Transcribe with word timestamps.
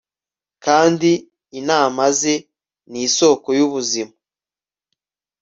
kandi 0.65 1.09
inama 1.59 2.03
ze 2.19 2.35
ni 2.91 2.99
isoko 3.07 3.47
y'ubuzima 3.57 4.13